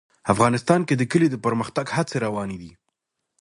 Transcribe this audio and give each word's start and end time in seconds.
افغانستان 0.33 0.81
کې 0.87 0.95
د 0.97 1.03
کلي 1.11 1.27
د 1.31 1.35
پرمختګ 1.45 1.85
هڅې 1.95 2.15
روانې 2.25 2.57
دي. 2.61 2.71